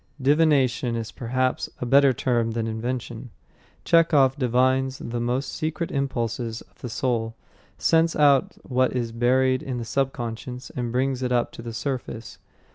Divination 0.19 0.95
is 0.95 1.11
perhaps 1.11 1.69
a 1.79 1.85
better 1.85 2.11
term 2.11 2.53
than 2.53 2.65
invention. 2.65 3.29
Chekhov 3.85 4.35
divines 4.35 4.97
the 4.97 5.19
most 5.19 5.51
secret 5.53 5.91
impulses 5.91 6.61
of 6.61 6.79
the 6.81 6.89
soul, 6.89 7.35
scents 7.77 8.15
out 8.15 8.53
what 8.63 8.93
is 8.95 9.11
buried 9.11 9.61
in 9.61 9.77
the 9.77 9.85
subconscious, 9.85 10.71
and 10.71 10.91
brings 10.91 11.21
it 11.21 11.31
up 11.31 11.51
to 11.51 11.61
the 11.61 11.71
surface. 11.71 12.39